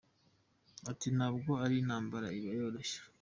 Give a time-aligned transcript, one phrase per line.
[0.91, 2.99] Ati “Ntabwo ari intambara iba yoroshye.